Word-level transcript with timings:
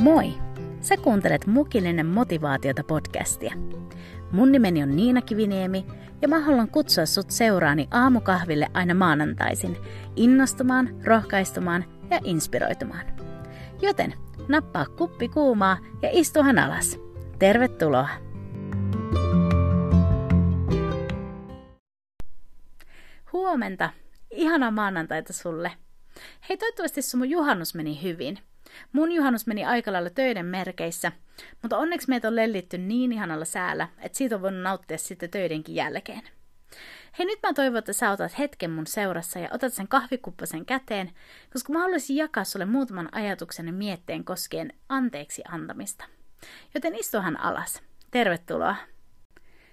Moi! 0.00 0.32
Sä 0.80 0.96
kuuntelet 0.96 1.46
Mukillinen 1.46 2.06
motivaatiota 2.06 2.84
podcastia. 2.84 3.54
Mun 4.32 4.52
nimeni 4.52 4.82
on 4.82 4.96
Niina 4.96 5.22
Kiviniemi 5.22 5.86
ja 6.22 6.28
mä 6.28 6.40
haluan 6.40 6.68
kutsua 6.68 7.06
sut 7.06 7.30
seuraani 7.30 7.88
aamukahville 7.90 8.66
aina 8.74 8.94
maanantaisin 8.94 9.76
innostumaan, 10.16 10.88
rohkaistumaan 11.04 11.84
ja 12.10 12.20
inspiroitumaan. 12.24 13.06
Joten 13.82 14.14
nappaa 14.48 14.86
kuppi 14.86 15.28
kuumaa 15.28 15.78
ja 16.02 16.08
istuhan 16.12 16.58
alas. 16.58 16.98
Tervetuloa! 17.38 18.08
Huomenta! 23.32 23.90
Ihana 24.30 24.70
maanantaita 24.70 25.32
sulle! 25.32 25.72
Hei, 26.48 26.56
toivottavasti 26.56 27.02
sun 27.02 27.30
juhannus 27.30 27.74
meni 27.74 28.02
hyvin– 28.02 28.38
Mun 28.92 29.12
juhannus 29.12 29.46
meni 29.46 29.64
aika 29.64 29.92
lailla 29.92 30.10
töiden 30.10 30.46
merkeissä, 30.46 31.12
mutta 31.62 31.78
onneksi 31.78 32.08
meitä 32.08 32.28
on 32.28 32.36
lellitty 32.36 32.78
niin 32.78 33.12
ihanalla 33.12 33.44
säällä, 33.44 33.88
että 33.98 34.18
siitä 34.18 34.34
on 34.34 34.42
voinut 34.42 34.62
nauttia 34.62 34.98
sitten 34.98 35.30
töidenkin 35.30 35.74
jälkeen. 35.74 36.22
Hei, 37.18 37.26
nyt 37.26 37.38
mä 37.42 37.52
toivon, 37.52 37.78
että 37.78 37.92
sä 37.92 38.10
otat 38.10 38.38
hetken 38.38 38.70
mun 38.70 38.86
seurassa 38.86 39.38
ja 39.38 39.48
otat 39.52 39.74
sen 39.74 39.88
kahvikuppasen 39.88 40.66
käteen, 40.66 41.10
koska 41.52 41.72
mä 41.72 41.78
haluaisin 41.78 42.16
jakaa 42.16 42.44
sulle 42.44 42.64
muutaman 42.64 43.08
ajatuksen 43.12 43.66
ja 43.66 43.72
mietteen 43.72 44.24
koskien 44.24 44.72
anteeksi 44.88 45.42
antamista. 45.48 46.04
Joten 46.74 46.94
istuhan 46.94 47.40
alas. 47.40 47.82
Tervetuloa! 48.10 48.76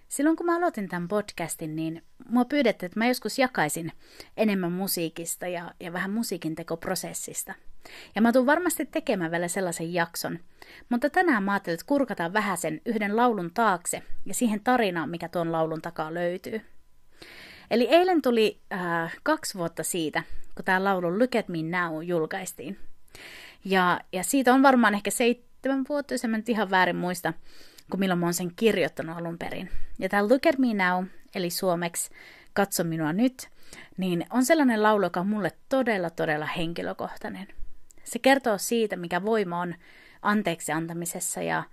Silloin 0.07 0.38
kun 0.38 0.45
mä 0.45 0.55
aloitin 0.55 0.89
tämän 0.89 1.07
podcastin, 1.07 1.75
niin 1.75 2.03
mua 2.29 2.45
pyydettiin, 2.45 2.88
että 2.88 2.99
mä 2.99 3.07
joskus 3.07 3.39
jakaisin 3.39 3.91
enemmän 4.38 4.71
musiikista 4.71 5.48
ja, 5.48 5.71
ja 5.79 5.93
vähän 5.93 6.11
musiikin 6.11 6.55
tekoprosessista. 6.55 7.53
Ja 8.15 8.21
mä 8.21 8.31
tuun 8.31 8.45
varmasti 8.45 8.85
tekemään 8.85 9.31
vielä 9.31 9.48
sellaisen 9.48 9.93
jakson. 9.93 10.40
Mutta 10.90 11.09
tänään 11.09 11.43
mä 11.43 11.51
ajattelin, 11.51 11.73
että 11.73 11.85
kurkataan 11.85 12.34
vähän 12.34 12.57
sen 12.57 12.82
yhden 12.85 13.15
laulun 13.15 13.51
taakse 13.54 14.04
ja 14.26 14.34
siihen 14.34 14.62
tarinaan, 14.63 15.09
mikä 15.09 15.29
tuon 15.29 15.51
laulun 15.51 15.82
takaa 15.82 16.13
löytyy. 16.13 16.62
Eli 17.71 17.87
eilen 17.89 18.21
tuli 18.21 18.62
äh, 18.73 19.17
kaksi 19.23 19.57
vuotta 19.57 19.84
siitä, 19.84 20.23
kun 20.55 20.65
tämä 20.65 20.84
laulu 20.84 21.20
Look 21.20 21.35
at 21.35 21.48
Me 21.48 21.57
Now 21.63 22.04
julkaistiin. 22.04 22.77
Ja, 23.65 23.99
ja 24.13 24.23
siitä 24.23 24.54
on 24.54 24.63
varmaan 24.63 24.93
ehkä 24.93 25.12
seitsemän 25.12 25.85
vuotta, 25.89 26.13
jos 26.13 26.23
en 26.23 26.29
mä 26.29 26.37
nyt 26.37 26.49
ihan 26.49 26.70
väärin 26.70 26.95
muista, 26.95 27.34
kuin 27.91 27.99
milloin 27.99 28.20
mä 28.20 28.26
oon 28.26 28.34
sen 28.34 28.52
kirjoittanut 28.55 29.18
alun 29.18 29.38
perin. 29.38 29.70
Ja 29.99 30.10
tämä 30.10 30.27
Look 30.27 30.46
at 30.46 30.57
Me 30.57 30.74
Now, 30.74 31.05
eli 31.35 31.49
suomeksi 31.49 32.10
Katso 32.54 32.84
minua 32.84 33.13
nyt, 33.13 33.49
niin 33.98 34.26
on 34.29 34.46
sellainen 34.46 34.84
laulu, 34.84 35.04
joka 35.04 35.20
on 35.20 35.27
mulle 35.27 35.52
todella, 35.70 36.10
todella 36.10 36.46
henkilökohtainen. 36.46 37.48
Se 38.04 38.20
kertoo 38.20 38.57
siitä, 38.57 38.96
mikä 38.96 39.26
voima 39.26 39.62
on 39.62 39.76
anteeksi 40.21 40.71
antamisessa 40.71 41.41
ja, 41.41 41.63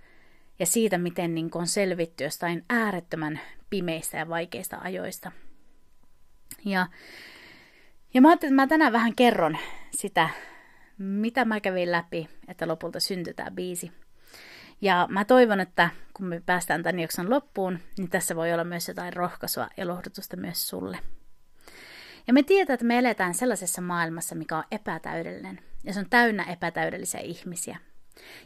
ja 0.59 0.65
siitä, 0.65 0.97
miten 0.97 1.35
niin 1.35 1.49
on 1.53 1.67
selvitty 1.67 2.23
jostain 2.23 2.65
äärettömän 2.69 3.39
pimeistä 3.69 4.17
ja 4.17 4.29
vaikeista 4.29 4.77
ajoista. 4.81 5.31
Ja, 6.65 6.87
ja 8.13 8.21
mä 8.21 8.29
ajattelin, 8.29 8.53
että 8.53 8.61
mä 8.61 8.67
tänään 8.67 8.93
vähän 8.93 9.15
kerron 9.15 9.57
sitä, 9.91 10.29
mitä 10.97 11.45
mä 11.45 11.59
kävin 11.59 11.91
läpi, 11.91 12.29
että 12.47 12.67
lopulta 12.67 12.99
syntyi 12.99 13.33
tämä 13.33 13.51
biisi. 13.51 13.91
Ja 14.81 15.07
mä 15.11 15.25
toivon, 15.25 15.59
että 15.59 15.89
kun 16.13 16.25
me 16.25 16.41
päästään 16.45 16.83
tämän 16.83 16.99
jakson 16.99 17.29
loppuun, 17.29 17.79
niin 17.97 18.09
tässä 18.09 18.35
voi 18.35 18.53
olla 18.53 18.63
myös 18.63 18.87
jotain 18.87 19.13
rohkaisua 19.13 19.67
ja 19.77 19.87
lohdutusta 19.87 20.37
myös 20.37 20.67
sulle. 20.67 20.99
Ja 22.27 22.33
me 22.33 22.43
tiedetään, 22.43 22.73
että 22.73 22.85
me 22.85 22.97
eletään 22.97 23.33
sellaisessa 23.33 23.81
maailmassa, 23.81 24.35
mikä 24.35 24.57
on 24.57 24.63
epätäydellinen. 24.71 25.59
Ja 25.83 25.93
se 25.93 25.99
on 25.99 26.09
täynnä 26.09 26.43
epätäydellisiä 26.43 27.21
ihmisiä. 27.21 27.77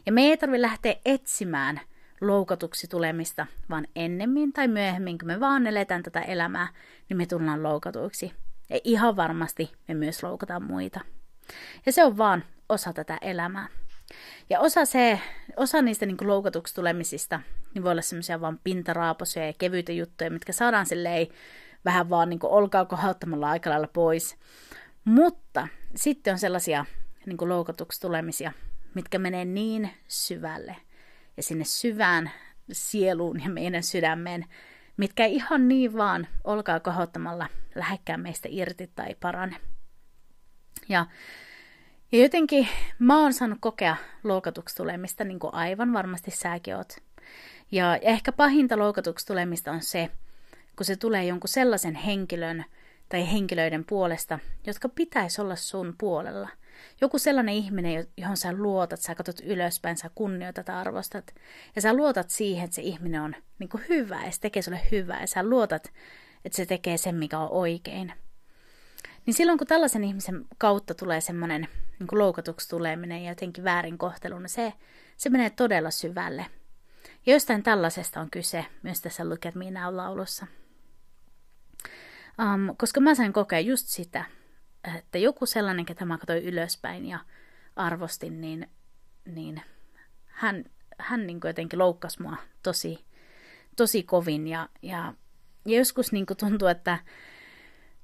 Ja 0.06 0.12
me 0.12 0.22
ei 0.22 0.36
tarvitse 0.36 0.62
lähteä 0.62 0.94
etsimään 1.04 1.80
loukatuksi 2.20 2.88
tulemista, 2.88 3.46
vaan 3.70 3.86
ennemmin 3.96 4.52
tai 4.52 4.68
myöhemmin, 4.68 5.18
kun 5.18 5.26
me 5.26 5.40
vaan 5.40 5.66
eletään 5.66 6.02
tätä 6.02 6.20
elämää, 6.20 6.68
niin 7.08 7.16
me 7.16 7.26
tullaan 7.26 7.62
loukatuiksi. 7.62 8.32
Ja 8.70 8.80
ihan 8.84 9.16
varmasti 9.16 9.72
me 9.88 9.94
myös 9.94 10.22
loukataan 10.22 10.62
muita. 10.62 11.00
Ja 11.86 11.92
se 11.92 12.04
on 12.04 12.18
vaan 12.18 12.44
osa 12.68 12.92
tätä 12.92 13.18
elämää. 13.20 13.68
Ja 14.50 14.60
osa, 14.60 14.84
se, 14.84 15.20
osa 15.56 15.82
niistä 15.82 16.06
niin 16.06 16.16
loukatuksi 16.22 16.74
tulemisista 16.74 17.40
niin 17.74 17.82
voi 17.82 17.92
olla 17.92 18.02
semmoisia 18.02 18.40
vaan 18.40 18.60
pintaraaposia 18.64 19.46
ja 19.46 19.52
kevyitä 19.58 19.92
juttuja, 19.92 20.30
mitkä 20.30 20.52
saadaan 20.52 20.86
silleen 20.86 21.26
vähän 21.84 22.10
vaan 22.10 22.28
niin 22.28 22.40
olkaa 22.42 22.84
kohauttamalla 22.84 23.50
aika 23.50 23.70
lailla 23.70 23.88
pois. 23.92 24.36
Mutta 25.04 25.68
sitten 25.96 26.32
on 26.32 26.38
sellaisia 26.38 26.84
niin 27.26 27.48
loukatuksi 27.48 28.00
tulemisia, 28.00 28.52
mitkä 28.94 29.18
menee 29.18 29.44
niin 29.44 29.90
syvälle 30.08 30.76
ja 31.36 31.42
sinne 31.42 31.64
syvään 31.64 32.30
sieluun 32.72 33.42
ja 33.42 33.50
meidän 33.50 33.82
sydämeen, 33.82 34.44
mitkä 34.96 35.24
ei 35.24 35.34
ihan 35.34 35.68
niin 35.68 35.96
vaan 35.96 36.28
olkaa 36.44 36.80
kohottamalla 36.80 37.46
lähekkään 37.74 38.20
meistä 38.20 38.48
irti 38.52 38.90
tai 38.94 39.16
parane. 39.20 39.56
Ja 40.88 41.06
ja 42.12 42.22
jotenkin 42.22 42.68
mä 42.98 43.22
oon 43.22 43.32
saanut 43.32 43.58
kokea 43.60 43.96
loukatuksi 44.24 44.76
tulemista, 44.76 45.24
niin 45.24 45.38
kuin 45.38 45.54
aivan 45.54 45.92
varmasti 45.92 46.30
säkin 46.30 46.76
oot. 46.76 46.96
Ja 47.72 47.96
ehkä 47.96 48.32
pahinta 48.32 48.78
loukatuksi 48.78 49.26
tulemista 49.26 49.72
on 49.72 49.82
se, 49.82 50.10
kun 50.76 50.86
se 50.86 50.96
tulee 50.96 51.24
jonkun 51.24 51.48
sellaisen 51.48 51.94
henkilön 51.94 52.64
tai 53.08 53.32
henkilöiden 53.32 53.84
puolesta, 53.84 54.38
jotka 54.66 54.88
pitäisi 54.88 55.40
olla 55.40 55.56
sun 55.56 55.94
puolella. 55.98 56.48
Joku 57.00 57.18
sellainen 57.18 57.54
ihminen, 57.54 58.06
johon 58.16 58.36
sä 58.36 58.52
luotat, 58.52 59.00
sä 59.00 59.14
katsot 59.14 59.40
ylöspäin, 59.40 59.96
sä 59.96 60.10
kunnioitat 60.14 60.68
arvostat. 60.68 61.34
Ja 61.76 61.82
sä 61.82 61.94
luotat 61.94 62.30
siihen, 62.30 62.64
että 62.64 62.74
se 62.74 62.82
ihminen 62.82 63.22
on 63.22 63.34
niin 63.58 63.68
kuin 63.68 63.84
hyvä 63.88 64.24
ja 64.24 64.30
se 64.30 64.40
tekee 64.40 64.62
sulle 64.62 64.80
hyvää. 64.90 65.20
Ja 65.20 65.26
sä 65.26 65.42
luotat, 65.42 65.92
että 66.44 66.56
se 66.56 66.66
tekee 66.66 66.96
sen, 66.96 67.14
mikä 67.14 67.38
on 67.38 67.50
oikein. 67.50 68.12
Niin 69.26 69.34
silloin, 69.34 69.58
kun 69.58 69.66
tällaisen 69.66 70.04
ihmisen 70.04 70.44
kautta 70.58 70.94
tulee 70.94 71.20
semmoinen 71.20 71.68
niin 72.00 72.18
loukatuksi 72.18 72.68
tuleminen 72.68 73.24
ja 73.24 73.30
jotenkin 73.30 73.64
väärinkohtelu, 73.64 74.38
niin 74.38 74.48
se, 74.48 74.72
se 75.16 75.30
menee 75.30 75.50
todella 75.50 75.90
syvälle. 75.90 76.46
Ja 77.26 77.32
jostain 77.32 77.62
tällaisesta 77.62 78.20
on 78.20 78.30
kyse 78.30 78.66
myös 78.82 79.00
tässä 79.00 79.28
Look 79.28 79.46
at 79.46 79.54
Me 79.54 79.64
Now-laulussa. 79.64 80.46
Um, 82.42 82.76
koska 82.76 83.00
mä 83.00 83.14
sain 83.14 83.32
kokea 83.32 83.60
just 83.60 83.86
sitä, 83.88 84.24
että 84.98 85.18
joku 85.18 85.46
sellainen, 85.46 85.86
ketä 85.86 86.04
mä 86.04 86.18
katsoin 86.18 86.44
ylöspäin 86.44 87.06
ja 87.06 87.18
arvostin, 87.76 88.40
niin, 88.40 88.70
niin 89.24 89.62
hän, 90.26 90.64
hän 90.98 91.26
niin 91.26 91.40
jotenkin 91.44 91.78
loukkasi 91.78 92.22
mua 92.22 92.36
tosi, 92.62 93.04
tosi 93.76 94.02
kovin. 94.02 94.48
Ja, 94.48 94.68
ja, 94.82 95.14
ja 95.64 95.78
joskus 95.78 96.12
niin 96.12 96.26
tuntuu, 96.40 96.68
että 96.68 96.98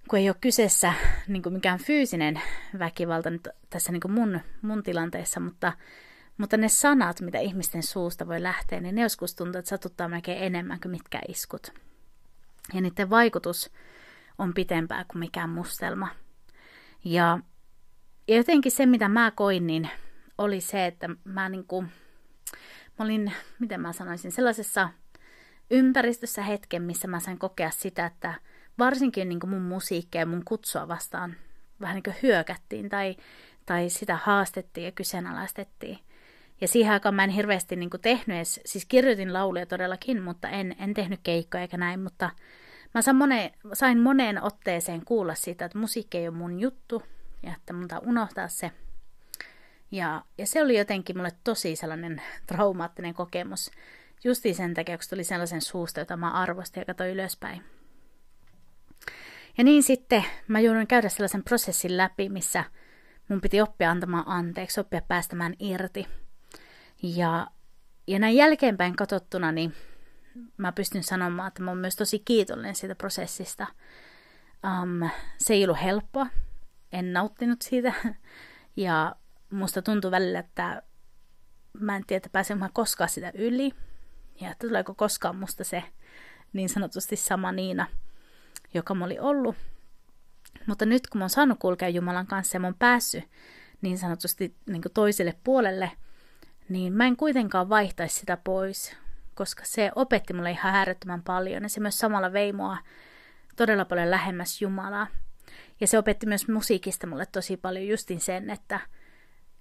kun 0.09 0.19
ei 0.19 0.29
ole 0.29 0.37
kyseessä 0.41 0.93
niin 1.29 1.43
kuin 1.43 1.53
mikään 1.53 1.79
fyysinen 1.79 2.41
väkivalta 2.79 3.31
nyt 3.31 3.49
tässä 3.71 3.93
niin 3.93 4.01
kuin 4.01 4.13
mun, 4.13 4.41
mun 4.63 4.83
tilanteessa, 4.83 5.41
mutta, 5.41 5.73
mutta 6.39 6.57
ne 6.57 6.69
sanat, 6.69 7.21
mitä 7.21 7.39
ihmisten 7.39 7.83
suusta 7.83 8.27
voi 8.27 8.43
lähteä, 8.43 8.81
niin 8.81 8.95
ne 8.95 9.03
joskus 9.03 9.35
tuntuu, 9.35 9.59
että 9.59 9.69
satuttaa 9.69 10.09
melkein 10.09 10.43
enemmän 10.43 10.81
kuin 10.81 10.93
mitkä 10.93 11.21
iskut. 11.29 11.73
Ja 12.75 12.81
niiden 12.81 13.11
vaikutus 13.11 13.73
on 14.39 14.55
pitempää 14.55 15.05
kuin 15.05 15.19
mikään 15.19 15.51
mustelma. 15.51 16.09
Ja, 17.05 17.39
ja 18.29 18.37
jotenkin 18.37 18.73
se, 18.73 18.87
mitä 18.87 19.09
mä 19.09 19.31
koin, 19.31 19.67
niin 19.67 19.91
oli 20.39 20.61
se, 20.61 20.87
että 20.87 21.09
mä, 21.25 21.49
niin 21.49 21.67
kuin, 21.67 21.89
mä 22.99 23.05
olin, 23.05 23.33
miten 23.59 23.81
mä 23.81 23.93
sanoisin, 23.93 24.33
sellaisessa 24.33 24.89
ympäristössä 25.71 26.43
hetken, 26.43 26.83
missä 26.83 27.09
mä 27.09 27.21
sain 27.21 27.39
kokea 27.39 27.71
sitä, 27.71 28.07
että 28.07 28.35
varsinkin 28.79 29.29
niin 29.29 29.41
mun 29.47 29.63
musiikkia 29.63 30.21
ja 30.21 30.27
mun 30.27 30.45
kutsua 30.45 30.89
vastaan 30.89 31.37
vähän 31.81 31.95
niin 31.95 32.03
kuin 32.03 32.17
hyökättiin 32.23 32.89
tai, 32.89 33.17
tai 33.67 33.89
sitä 33.89 34.17
haastettiin 34.17 34.85
ja 34.85 34.93
kyseenalaistettiin. 34.93 35.99
Ja 36.61 36.69
siihen 36.69 36.93
aikaan 36.93 37.15
mä 37.15 37.25
en 37.25 37.31
hirveästi 37.31 37.77
niin 37.77 37.91
tehnyt 38.03 38.37
edes, 38.37 38.61
siis 38.65 38.87
kirjoitin 38.87 39.33
lauluja 39.33 39.67
todellakin, 39.67 40.23
mutta 40.23 40.49
en, 40.49 40.77
en 40.79 40.95
tehnyt 40.95 41.21
keikkoja 41.23 41.63
eikä 41.63 41.77
näin, 41.77 42.01
mutta 42.01 42.31
mä 42.95 43.03
sain, 43.03 43.17
moneen, 43.17 43.51
sain 43.73 44.01
moneen 44.01 44.43
otteeseen 44.43 45.05
kuulla 45.05 45.35
siitä, 45.35 45.65
että 45.65 45.79
musiikki 45.79 46.19
ei 46.19 46.29
ole 46.29 46.37
mun 46.37 46.61
juttu 46.61 47.03
ja 47.43 47.53
että 47.57 47.73
mun 47.73 47.89
unohtaa 48.07 48.49
se. 48.49 48.73
Ja, 49.91 50.25
ja 50.39 50.47
se 50.47 50.63
oli 50.63 50.79
jotenkin 50.79 51.17
mulle 51.17 51.33
tosi 51.45 51.77
sellainen 51.77 52.23
traumaattinen 52.47 53.15
kokemus, 53.15 53.71
justiin 54.25 54.55
sen 54.55 54.75
takia, 54.75 54.99
kun 54.99 55.07
tuli 55.11 55.25
sellaisen 55.25 55.63
suusta, 55.63 56.01
jota 56.01 56.17
mä 56.17 56.31
arvostin 56.31 56.81
ja 56.81 56.85
katsoin 56.85 57.11
ylöspäin. 57.11 57.76
Ja 59.59 59.65
niin 59.65 59.83
sitten 59.83 60.25
mä 60.49 60.61
joudun 60.61 60.87
käydä 60.87 61.09
sellaisen 61.09 61.45
prosessin 61.45 61.97
läpi, 61.97 62.29
missä 62.29 62.65
mun 63.29 63.41
piti 63.41 63.61
oppia 63.61 63.91
antamaan 63.91 64.25
anteeksi, 64.27 64.81
oppia 64.81 65.03
päästämään 65.09 65.55
irti. 65.59 66.07
Ja, 67.03 67.47
ja 68.07 68.19
näin 68.19 68.37
jälkeenpäin 68.37 68.97
katsottuna, 68.97 69.53
niin 69.53 69.75
mä 70.57 70.73
pystyn 70.73 71.03
sanomaan, 71.03 71.49
että 71.49 71.63
mä 71.63 71.71
oon 71.71 71.79
myös 71.79 71.97
tosi 71.97 72.19
kiitollinen 72.19 72.75
siitä 72.75 72.95
prosessista. 72.95 73.67
Um, 74.65 75.11
se 75.39 75.55
ei 75.55 75.65
ollut 75.65 75.83
helppoa, 75.83 76.27
en 76.93 77.13
nauttinut 77.13 77.63
siitä. 77.63 77.93
Ja 78.79 79.17
musta 79.51 79.83
tuntui 79.83 80.11
välillä, 80.11 80.39
että 80.39 80.83
mä 81.81 81.97
en 81.97 82.07
tiedä, 82.07 82.17
että 82.17 82.29
pääsen 82.33 82.59
mä 82.59 82.69
koskaan 82.73 83.11
sitä 83.11 83.33
yli. 83.35 83.73
Ja 84.41 84.51
että 84.51 84.67
tuleeko 84.67 84.95
koskaan 84.95 85.37
musta 85.37 85.65
se 85.65 85.83
niin 86.53 86.69
sanotusti 86.69 87.17
sama 87.17 87.53
Niina, 87.53 87.87
joka 88.77 88.95
mä 88.95 89.05
oli 89.05 89.19
ollut. 89.19 89.57
Mutta 90.67 90.87
nyt 90.87 91.07
kun 91.07 91.19
mä 91.19 91.23
oon 91.23 91.31
saanut 91.31 91.59
kulkea 91.59 91.89
Jumalan 91.89 92.27
kanssa 92.27 92.57
ja 92.57 92.61
mä 92.61 92.67
oon 92.67 92.77
päässyt 92.79 93.25
niin 93.83 93.99
sanotusti 93.99 94.55
niin 94.67 94.83
toiselle 94.95 95.35
puolelle, 95.45 95.93
niin 96.69 96.93
mä 96.93 97.07
en 97.07 97.17
kuitenkaan 97.17 97.69
vaihtaisi 97.69 98.21
sitä 98.21 98.37
pois, 98.45 98.97
koska 99.35 99.63
se 99.65 99.91
opetti 99.95 100.33
mulle 100.33 100.51
ihan 100.51 100.75
äärettömän 100.75 101.23
paljon 101.23 101.63
ja 101.63 101.69
se 101.69 101.81
myös 101.81 101.99
samalla 101.99 102.33
vei 102.33 102.53
mua 102.53 102.77
todella 103.57 103.85
paljon 103.85 104.11
lähemmäs 104.11 104.63
Jumalaa. 104.63 105.07
Ja 105.81 105.87
se 105.87 105.99
opetti 105.99 106.27
myös 106.27 106.49
musiikista 106.49 107.07
mulle 107.07 107.27
tosi 107.27 107.57
paljon 107.57 107.87
justin 107.87 108.21
sen, 108.21 108.51
että, 108.51 108.81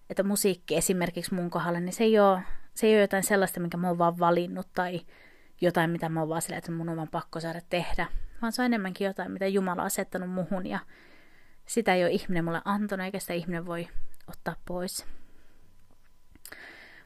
että 0.10 0.24
musiikki 0.24 0.76
esimerkiksi 0.76 1.34
mun 1.34 1.50
kohdalla, 1.50 1.80
niin 1.80 1.94
se 1.94 2.04
ei, 2.04 2.20
ole, 2.20 2.40
se 2.74 2.88
ei 2.88 2.94
ole 2.94 3.02
jotain 3.02 3.24
sellaista, 3.24 3.60
minkä 3.60 3.78
mä 3.78 3.88
oon 3.88 3.98
vaan 3.98 4.20
valinnut 4.20 4.68
tai 4.74 5.02
jotain, 5.62 5.90
mitä 5.90 6.10
mä 6.10 6.20
oon 6.20 6.30
vaan 6.30 6.42
sillä, 6.42 6.58
että 6.58 6.72
mun 6.72 6.90
on 6.90 6.98
vaan 6.98 7.08
pakko 7.08 7.40
saada 7.40 7.62
tehdä, 7.70 8.08
vaan 8.42 8.52
se 8.52 8.62
on 8.62 8.66
enemmänkin 8.66 9.06
jotain, 9.06 9.32
mitä 9.32 9.48
Jumala 9.48 9.82
on 9.82 9.86
asettanut 9.86 10.30
muhun 10.30 10.68
ja 10.68 10.80
sitä 11.66 11.94
ei 11.94 12.04
ole 12.04 12.12
ihminen 12.12 12.46
mulle 12.46 12.62
antanut, 12.66 13.06
eikä 13.06 13.20
sitä 13.20 13.34
ihminen 13.34 13.66
voi 13.66 13.88
ottaa 14.28 14.56
pois. 14.66 15.06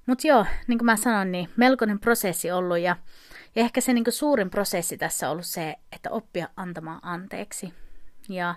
Mutta 0.05 0.27
joo, 0.27 0.45
niin 0.67 0.79
kuin 0.79 0.85
mä 0.85 0.95
sanoin, 0.95 1.31
niin 1.31 1.49
melkoinen 1.55 1.99
prosessi 1.99 2.51
ollut 2.51 2.79
ja, 2.79 2.95
ja 3.55 3.61
ehkä 3.61 3.81
se 3.81 3.93
niin 3.93 4.05
suurin 4.09 4.49
prosessi 4.49 4.97
tässä 4.97 5.27
on 5.27 5.31
ollut 5.31 5.45
se, 5.45 5.75
että 5.91 6.09
oppia 6.11 6.49
antamaan 6.55 6.99
anteeksi. 7.01 7.73
Ja 8.29 8.55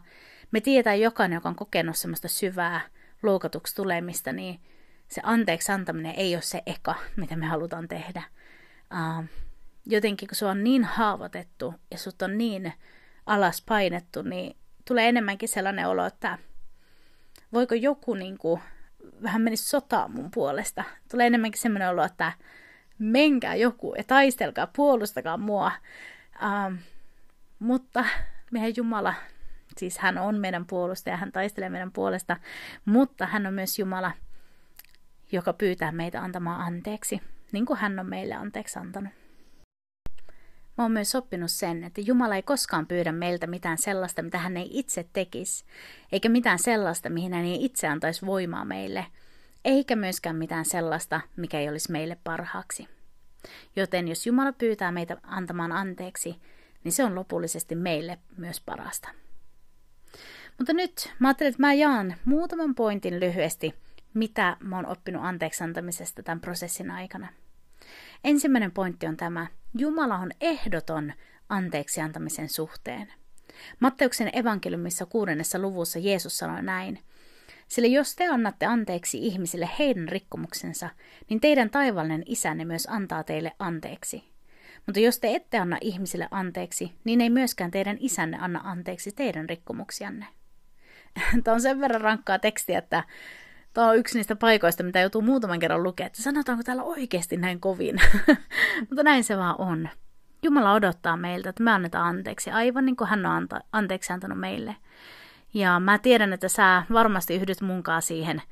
me 0.50 0.60
tiedetään 0.60 1.00
jokainen, 1.00 1.36
joka 1.36 1.48
on 1.48 1.56
kokenut 1.56 1.96
semmoista 1.96 2.28
syvää 2.28 2.80
loukatuksi 3.22 3.74
tulemista, 3.74 4.32
niin 4.32 4.60
se 5.08 5.20
anteeksi 5.24 5.72
antaminen 5.72 6.14
ei 6.16 6.34
ole 6.34 6.42
se 6.42 6.62
eka, 6.66 6.94
mitä 7.16 7.36
me 7.36 7.46
halutaan 7.46 7.88
tehdä. 7.88 8.22
Uh, 8.92 9.24
jotenkin 9.86 10.28
kun 10.28 10.36
se 10.36 10.46
on 10.46 10.64
niin 10.64 10.84
haavoitettu 10.84 11.74
ja 11.90 11.98
sut 11.98 12.22
on 12.22 12.38
niin 12.38 12.72
alas 13.26 13.62
painettu, 13.68 14.22
niin 14.22 14.56
tulee 14.84 15.08
enemmänkin 15.08 15.48
sellainen 15.48 15.88
olo, 15.88 16.06
että 16.06 16.38
voiko 17.52 17.74
joku 17.74 18.14
niin 18.14 18.38
kuin, 18.38 18.60
vähän 19.22 19.42
menisi 19.42 19.68
sotaan 19.68 20.10
mun 20.10 20.30
puolesta. 20.30 20.84
Tulee 21.10 21.26
enemmänkin 21.26 21.62
sellainen 21.62 21.88
olo, 21.88 22.04
että 22.04 22.32
menkää 22.98 23.54
joku 23.54 23.94
ja 23.96 24.04
taistelkaa, 24.04 24.66
puolustakaa 24.66 25.36
mua. 25.36 25.72
Uh, 26.42 26.78
mutta 27.58 28.04
meidän 28.50 28.72
Jumala 28.76 29.14
Siis 29.78 29.98
hän 29.98 30.18
on 30.18 30.38
meidän 30.38 30.66
puolustaja, 30.66 31.16
hän 31.16 31.32
taistelee 31.32 31.68
meidän 31.68 31.92
puolesta, 31.92 32.36
mutta 32.84 33.26
hän 33.26 33.46
on 33.46 33.54
myös 33.54 33.78
Jumala, 33.78 34.12
joka 35.32 35.52
pyytää 35.52 35.92
meitä 35.92 36.22
antamaan 36.22 36.60
anteeksi, 36.60 37.20
niin 37.52 37.66
kuin 37.66 37.78
hän 37.78 37.98
on 37.98 38.06
meille 38.06 38.34
anteeksi 38.34 38.78
antanut. 38.78 39.12
Mä 40.78 40.84
oon 40.84 40.92
myös 40.92 41.14
oppinut 41.14 41.50
sen, 41.50 41.84
että 41.84 42.00
Jumala 42.00 42.36
ei 42.36 42.42
koskaan 42.42 42.86
pyydä 42.86 43.12
meiltä 43.12 43.46
mitään 43.46 43.78
sellaista, 43.78 44.22
mitä 44.22 44.38
hän 44.38 44.56
ei 44.56 44.68
itse 44.70 45.08
tekisi, 45.12 45.64
eikä 46.12 46.28
mitään 46.28 46.58
sellaista, 46.58 47.10
mihin 47.10 47.34
hän 47.34 47.44
ei 47.44 47.64
itse 47.64 47.88
antaisi 47.88 48.26
voimaa 48.26 48.64
meille, 48.64 49.06
eikä 49.64 49.96
myöskään 49.96 50.36
mitään 50.36 50.64
sellaista, 50.64 51.20
mikä 51.36 51.60
ei 51.60 51.68
olisi 51.68 51.92
meille 51.92 52.18
parhaaksi. 52.24 52.88
Joten 53.76 54.08
jos 54.08 54.26
Jumala 54.26 54.52
pyytää 54.52 54.92
meitä 54.92 55.16
antamaan 55.22 55.72
anteeksi, 55.72 56.36
niin 56.84 56.92
se 56.92 57.04
on 57.04 57.14
lopullisesti 57.14 57.74
meille 57.74 58.18
myös 58.36 58.60
parasta. 58.60 59.08
Mutta 60.58 60.72
nyt 60.72 61.12
mä 61.18 61.28
ajattelin, 61.28 61.50
että 61.50 61.62
mä 61.62 61.74
jaan 61.74 62.14
muutaman 62.24 62.74
pointin 62.74 63.20
lyhyesti, 63.20 63.74
mitä 64.14 64.56
mä 64.60 64.76
oon 64.76 64.86
oppinut 64.86 65.24
anteeksi 65.24 65.64
antamisesta 65.64 66.22
tämän 66.22 66.40
prosessin 66.40 66.90
aikana. 66.90 67.28
Ensimmäinen 68.24 68.72
pointti 68.72 69.06
on 69.06 69.16
tämä. 69.16 69.46
Jumala 69.78 70.18
on 70.18 70.30
ehdoton 70.40 71.12
anteeksi 71.48 72.00
antamisen 72.00 72.48
suhteen. 72.48 73.12
Matteuksen 73.80 74.30
evankeliumissa 74.32 75.06
kuudennessa 75.06 75.58
luvussa 75.58 75.98
Jeesus 75.98 76.38
sanoi 76.38 76.62
näin. 76.62 76.98
Sillä 77.68 77.88
jos 77.88 78.16
te 78.16 78.26
annatte 78.26 78.66
anteeksi 78.66 79.26
ihmisille 79.26 79.68
heidän 79.78 80.08
rikkomuksensa, 80.08 80.90
niin 81.28 81.40
teidän 81.40 81.70
taivallinen 81.70 82.22
isänne 82.26 82.64
myös 82.64 82.86
antaa 82.90 83.24
teille 83.24 83.52
anteeksi. 83.58 84.24
Mutta 84.86 85.00
jos 85.00 85.18
te 85.18 85.34
ette 85.34 85.58
anna 85.58 85.78
ihmisille 85.80 86.28
anteeksi, 86.30 86.92
niin 87.04 87.20
ei 87.20 87.30
myöskään 87.30 87.70
teidän 87.70 87.96
isänne 88.00 88.38
anna 88.40 88.60
anteeksi 88.64 89.12
teidän 89.12 89.48
rikkomuksianne. 89.48 90.26
Tämä 91.44 91.54
on 91.54 91.60
sen 91.60 91.80
verran 91.80 92.00
rankkaa 92.00 92.38
tekstiä, 92.38 92.78
että 92.78 93.04
tämä 93.72 93.88
on 93.88 93.96
yksi 93.96 94.18
niistä 94.18 94.36
paikoista, 94.36 94.82
mitä 94.82 95.00
joutuu 95.00 95.22
muutaman 95.22 95.58
kerran 95.58 95.82
lukemaan, 95.82 96.06
että 96.06 96.22
sanotaanko 96.22 96.64
täällä 96.64 96.82
oikeasti 96.82 97.36
näin 97.36 97.60
kovin. 97.60 98.00
Mutta 98.88 99.02
näin 99.02 99.24
se 99.24 99.36
vaan 99.36 99.54
on. 99.58 99.88
Jumala 100.42 100.72
odottaa 100.72 101.16
meiltä, 101.16 101.48
että 101.48 101.62
me 101.62 101.70
annetaan 101.70 102.06
anteeksi, 102.08 102.50
aivan 102.50 102.84
niin 102.84 102.96
kuin 102.96 103.08
hän 103.08 103.26
on 103.26 103.42
anta- 103.42 103.64
anteeksi 103.72 104.12
antanut 104.12 104.40
meille. 104.40 104.76
Ja 105.54 105.80
mä 105.80 105.98
tiedän, 105.98 106.32
että 106.32 106.48
sä 106.48 106.82
varmasti 106.92 107.34
yhdyt 107.34 107.60
munkaan 107.60 108.02
siihen 108.02 108.42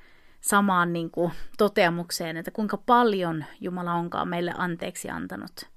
samaan 0.40 0.92
niin 0.92 1.10
kuin, 1.10 1.32
toteamukseen, 1.58 2.36
että 2.36 2.50
kuinka 2.50 2.76
paljon 2.76 3.44
Jumala 3.60 3.94
onkaan 3.94 4.28
meille 4.28 4.54
anteeksi 4.56 5.10
antanut. 5.10 5.70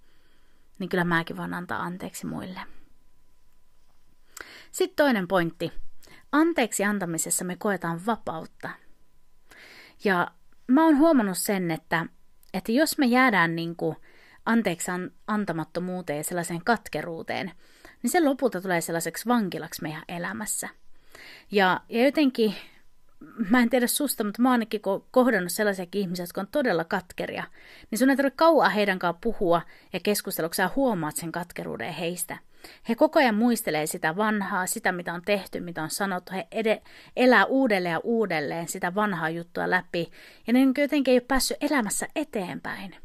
Niin 0.80 0.90
kyllä 0.90 1.04
mäkin 1.04 1.38
voin 1.38 1.54
antaa 1.54 1.84
anteeksi 1.84 2.26
muille. 2.26 2.60
Sitten 4.72 5.06
toinen 5.06 5.28
pointti. 5.28 5.72
Anteeksi 6.32 6.84
antamisessa 6.84 7.46
me 7.46 7.56
koetaan 7.56 8.06
vapautta. 8.06 8.70
Ja 10.04 10.28
mä 10.68 10.86
oon 10.86 10.98
huomannut 10.98 11.38
sen, 11.38 11.72
että, 11.72 12.06
että 12.54 12.72
jos 12.72 12.98
me 12.98 13.06
jäädään 13.06 13.56
niin 13.56 13.76
kuin 13.76 13.96
anteeksi 14.46 14.92
antamattomuuteen 15.28 16.18
ja 16.18 16.24
sellaiseen 16.24 16.64
katkeruuteen, 16.66 17.52
niin 18.04 18.12
se 18.12 18.20
lopulta 18.20 18.62
tulee 18.62 18.82
sellaiseksi 18.82 19.26
vankilaksi 19.28 19.82
meidän 19.82 20.04
elämässä. 20.08 20.70
Ja, 21.52 21.82
ja 21.90 22.06
jotenkin, 22.06 22.56
mä 23.50 23.62
en 23.62 23.70
tiedä 23.70 23.88
susta, 23.88 24.24
mutta 24.24 24.42
mä 24.42 24.50
oon 24.50 24.54
ainakin 24.54 24.82
kohdannut 25.12 25.52
sellaisia 25.52 25.86
ihmisiä, 25.94 26.24
jotka 26.24 26.42
on 26.42 26.48
todella 26.52 26.84
katkeria, 26.84 27.44
niin 27.92 28.00
sun 28.00 28.10
ei 28.10 28.16
tarvitse 28.16 28.38
kauan 28.38 28.72
heidän 28.72 29.00
kanssa 29.00 29.20
puhua 29.22 29.62
ja 29.94 30.00
keskustella, 30.04 30.50
kun 30.50 30.56
sä 30.56 30.70
huomaat 30.76 31.16
sen 31.16 31.32
katkeruuden 31.32 31.94
heistä– 31.94 32.38
he 32.90 32.96
koko 32.96 33.20
ajan 33.20 33.36
muistelee 33.36 33.86
sitä 33.86 34.16
vanhaa, 34.16 34.66
sitä 34.66 34.92
mitä 34.92 35.14
on 35.14 35.22
tehty, 35.26 35.60
mitä 35.60 35.84
on 35.84 35.90
sanottu. 35.90 36.32
He 36.34 36.48
ed- 36.52 36.82
elää 37.16 37.46
uudelleen 37.46 37.94
ja 37.94 38.00
uudelleen 38.04 38.68
sitä 38.68 38.96
vanhaa 38.96 39.30
juttua 39.30 39.70
läpi. 39.70 40.12
Ja 40.48 40.54
ne 40.54 40.60
jotenkin 40.78 41.12
ei 41.12 41.16
ole 41.16 41.26
päässyt 41.28 41.58
elämässä 41.62 42.08
eteenpäin. 42.16 42.96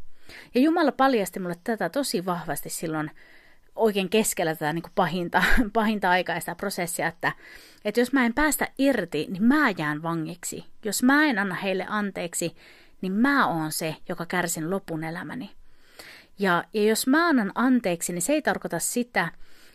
Ja 0.54 0.60
Jumala 0.60 0.92
paljasti 0.92 1.40
mulle 1.40 1.56
tätä 1.64 1.88
tosi 1.88 2.26
vahvasti 2.26 2.70
silloin 2.70 3.10
oikein 3.78 4.08
keskellä 4.10 4.54
tätä 4.54 4.72
niin 4.72 4.82
kuin 4.82 4.92
pahinta, 4.94 5.42
pahinta 5.72 6.10
aikaa 6.10 6.36
ja 6.36 6.40
sitä 6.40 6.54
prosessia, 6.54 7.06
että, 7.06 7.32
että 7.84 8.00
jos 8.00 8.12
mä 8.12 8.26
en 8.26 8.34
päästä 8.34 8.68
irti, 8.78 9.26
niin 9.30 9.44
mä 9.44 9.70
jään 9.78 10.02
vangiksi. 10.02 10.64
Jos 10.84 11.02
mä 11.02 11.24
en 11.24 11.38
anna 11.38 11.54
heille 11.54 11.86
anteeksi, 11.88 12.56
niin 13.00 13.12
mä 13.12 13.46
oon 13.48 13.72
se, 13.72 13.96
joka 14.08 14.26
kärsin 14.26 14.70
lopun 14.70 15.04
elämäni. 15.04 15.50
Ja, 16.38 16.64
ja 16.74 16.82
jos 16.82 17.06
mä 17.06 17.28
annan 17.28 17.52
anteeksi, 17.54 18.12
niin 18.12 18.22
se 18.22 18.32
ei 18.32 18.42
tarkoita 18.42 18.78
sitä, 18.78 19.28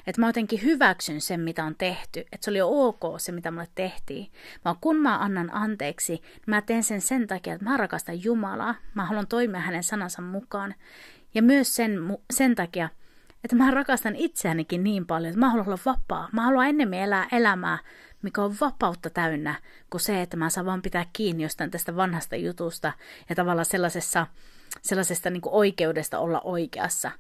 että 0.08 0.22
mä 0.22 0.28
jotenkin 0.28 0.64
hyväksyn 0.64 1.22
sen, 1.22 1.40
mitä 1.40 1.66
on 1.66 1.76
tehty. 1.76 2.20
Että 2.20 2.46
se 2.46 2.52
oli 2.52 2.58
jo 2.58 2.68
ok 2.72 3.02
se, 3.18 3.32
mitä 3.32 3.52
mulle 3.52 3.68
tehtiin. 3.76 4.32
Vaan 4.66 4.76
kun 4.82 4.96
mä 4.96 5.18
annan 5.18 5.54
anteeksi, 5.54 6.14
niin 6.14 6.24
mä 6.48 6.62
teen 6.62 6.84
sen 6.84 7.02
sen 7.02 7.28
takia, 7.28 7.54
että 7.54 7.66
mä 7.66 7.78
rakastan 7.78 8.24
Jumalaa. 8.24 8.76
Mä 8.94 9.06
haluan 9.06 9.28
toimia 9.28 9.60
hänen 9.60 9.84
sanansa 9.84 10.22
mukaan. 10.22 10.76
Ja 11.34 11.42
myös 11.42 11.76
sen, 11.76 12.00
sen 12.34 12.56
takia, 12.56 12.90
että 13.44 13.56
mä 13.56 13.72
rakastan 13.72 14.16
itseänikin 14.16 14.84
niin 14.84 15.06
paljon, 15.06 15.30
että 15.30 15.40
mä 15.40 15.50
haluan 15.50 15.68
olla 15.68 15.78
vapaa. 15.86 16.30
Mä 16.32 16.42
haluan 16.42 16.68
ennemmin 16.68 17.00
elää 17.00 17.28
elämää, 17.32 17.78
mikä 18.22 18.44
on 18.44 18.56
vapautta 18.62 19.10
täynnä, 19.10 19.56
kuin 19.90 20.02
se, 20.02 20.22
että 20.22 20.38
mä 20.38 20.50
saan 20.50 20.66
vaan 20.66 20.82
pitää 20.82 21.06
kiinni 21.14 21.44
jostain 21.44 21.72
tästä 21.72 21.96
vanhasta 21.96 22.36
jutusta 22.36 22.94
ja 23.30 23.36
tavallaan 23.36 23.66
sellaisessa, 23.66 24.28
sellaisesta 24.82 25.30
niin 25.30 25.42
oikeudesta 25.46 26.20
olla 26.20 26.42
oikeassa. 26.44 27.12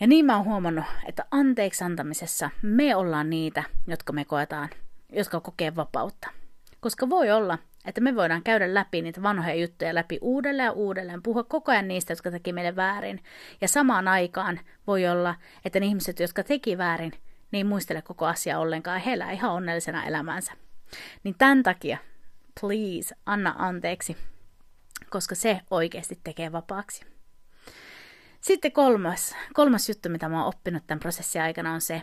Ja 0.00 0.06
niin 0.06 0.24
mä 0.24 0.36
oon 0.36 0.44
huomannut, 0.44 0.84
että 1.06 1.24
anteeksi 1.30 1.84
antamisessa 1.84 2.50
me 2.62 2.96
ollaan 2.96 3.30
niitä, 3.30 3.64
jotka 3.86 4.12
me 4.12 4.24
koetaan, 4.24 4.68
jotka 5.12 5.40
kokee 5.40 5.76
vapautta. 5.76 6.30
Koska 6.80 7.08
voi 7.08 7.30
olla, 7.30 7.58
että 7.88 8.00
me 8.00 8.14
voidaan 8.16 8.42
käydä 8.42 8.74
läpi 8.74 9.02
niitä 9.02 9.22
vanhoja 9.22 9.54
juttuja 9.54 9.94
läpi 9.94 10.18
uudelleen 10.20 10.66
ja 10.66 10.72
uudelleen, 10.72 11.22
puhua 11.22 11.44
koko 11.44 11.72
ajan 11.72 11.88
niistä, 11.88 12.12
jotka 12.12 12.30
teki 12.30 12.52
meille 12.52 12.76
väärin. 12.76 13.24
Ja 13.60 13.68
samaan 13.68 14.08
aikaan 14.08 14.60
voi 14.86 15.08
olla, 15.08 15.34
että 15.64 15.80
ne 15.80 15.86
ihmiset, 15.86 16.20
jotka 16.20 16.44
teki 16.44 16.78
väärin, 16.78 17.12
niin 17.50 17.58
ei 17.58 17.64
muistele 17.64 18.02
koko 18.02 18.26
asiaa 18.26 18.60
ollenkaan, 18.60 19.00
he 19.00 19.12
elää 19.12 19.30
ihan 19.30 19.52
onnellisena 19.52 20.04
elämäänsä. 20.04 20.52
Niin 21.24 21.34
tämän 21.38 21.62
takia, 21.62 21.98
please, 22.60 23.14
anna 23.26 23.54
anteeksi, 23.58 24.16
koska 25.10 25.34
se 25.34 25.60
oikeasti 25.70 26.20
tekee 26.24 26.52
vapaaksi. 26.52 27.04
Sitten 28.40 28.72
kolmas, 28.72 29.36
kolmas 29.54 29.88
juttu, 29.88 30.08
mitä 30.08 30.28
mä 30.28 30.38
oon 30.38 30.48
oppinut 30.48 30.86
tämän 30.86 31.00
prosessin 31.00 31.42
aikana 31.42 31.72
on 31.72 31.80
se, 31.80 32.02